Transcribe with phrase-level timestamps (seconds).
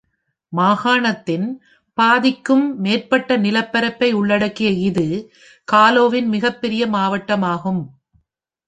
[0.53, 1.45] மாகாணத்தின்
[1.97, 5.07] பாதிக்கும் மேற்பட்ட நிலப்பரப்பை உள்ளடக்கிய இது
[5.67, 7.81] காலோவின் மிகப்பெரிய மாவட்டமாகும்.